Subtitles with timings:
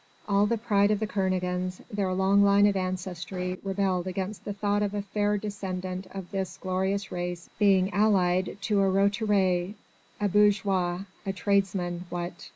[0.27, 4.81] All the pride of the Kernogans, their long line of ancestry, rebelled against the thought
[4.81, 9.75] of a fair descendant of this glorious race being allied to a roturier
[10.19, 12.49] a bourgeois a tradesman, what?